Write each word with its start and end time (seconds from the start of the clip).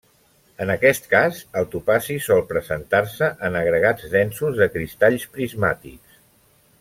En 0.63 0.69
aquest 0.75 1.03
cas, 1.11 1.41
el 1.61 1.67
topazi 1.75 2.17
sol 2.29 2.41
presentar-se 2.53 3.29
en 3.49 3.59
agregats 3.63 4.09
densos 4.17 4.59
de 4.63 4.69
cristalls 4.77 5.29
prismàtics. 5.37 6.17